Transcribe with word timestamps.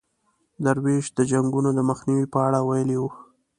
درویش 0.63 1.05
د 1.17 1.19
جنګونو 1.31 1.69
د 1.73 1.79
مخنیوي 1.89 2.27
په 2.33 2.39
اړه 2.47 2.59
ویلي 2.69 2.97
وو. 2.99 3.09